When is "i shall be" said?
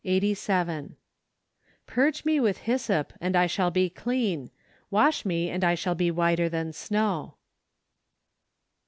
3.35-3.87, 5.63-6.09